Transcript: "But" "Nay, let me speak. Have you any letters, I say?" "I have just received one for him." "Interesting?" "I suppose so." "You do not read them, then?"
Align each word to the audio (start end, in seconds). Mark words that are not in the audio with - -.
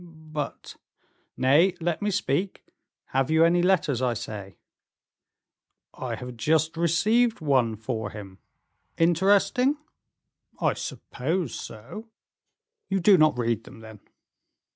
"But" 0.33 0.77
"Nay, 1.37 1.75
let 1.79 2.01
me 2.01 2.09
speak. 2.09 2.65
Have 3.09 3.29
you 3.29 3.45
any 3.45 3.61
letters, 3.61 4.01
I 4.01 4.15
say?" 4.15 4.55
"I 5.93 6.15
have 6.15 6.35
just 6.37 6.75
received 6.75 7.39
one 7.39 7.75
for 7.75 8.09
him." 8.09 8.39
"Interesting?" 8.97 9.77
"I 10.59 10.73
suppose 10.73 11.53
so." 11.53 12.07
"You 12.89 12.99
do 12.99 13.15
not 13.15 13.37
read 13.37 13.63
them, 13.65 13.81
then?" 13.81 13.99